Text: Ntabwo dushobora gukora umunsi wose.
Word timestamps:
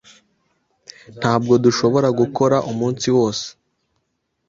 Ntabwo 1.19 1.53
dushobora 1.65 2.07
gukora 2.19 2.57
umunsi 2.71 3.07
wose. 3.17 3.47